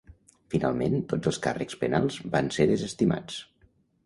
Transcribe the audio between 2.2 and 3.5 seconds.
van ser desestimats.